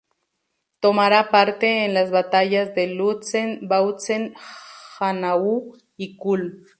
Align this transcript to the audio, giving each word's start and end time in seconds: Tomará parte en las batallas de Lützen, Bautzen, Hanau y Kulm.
Tomará 0.79 1.29
parte 1.29 1.85
en 1.85 1.93
las 1.93 2.09
batallas 2.09 2.73
de 2.73 2.87
Lützen, 2.87 3.59
Bautzen, 3.67 4.33
Hanau 4.99 5.77
y 5.95 6.17
Kulm. 6.17 6.65